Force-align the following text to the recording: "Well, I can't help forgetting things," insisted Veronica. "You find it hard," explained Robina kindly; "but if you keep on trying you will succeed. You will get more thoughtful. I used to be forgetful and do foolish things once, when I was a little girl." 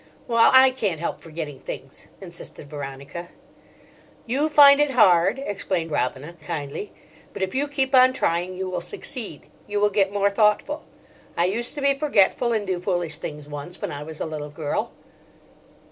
"Well, 0.27 0.49
I 0.51 0.71
can't 0.71 0.99
help 0.99 1.21
forgetting 1.21 1.59
things," 1.59 2.07
insisted 2.19 2.67
Veronica. 2.67 3.29
"You 4.25 4.49
find 4.49 4.81
it 4.81 4.89
hard," 4.89 5.37
explained 5.37 5.91
Robina 5.91 6.33
kindly; 6.43 6.91
"but 7.33 7.43
if 7.43 7.53
you 7.53 7.67
keep 7.67 7.93
on 7.93 8.11
trying 8.11 8.55
you 8.55 8.67
will 8.67 8.81
succeed. 8.81 9.45
You 9.67 9.79
will 9.79 9.91
get 9.91 10.11
more 10.11 10.31
thoughtful. 10.31 10.85
I 11.37 11.45
used 11.45 11.75
to 11.75 11.81
be 11.81 11.93
forgetful 11.93 12.51
and 12.51 12.65
do 12.65 12.79
foolish 12.79 13.17
things 13.19 13.47
once, 13.47 13.79
when 13.79 13.91
I 13.91 14.01
was 14.01 14.19
a 14.19 14.25
little 14.25 14.49
girl." 14.49 14.91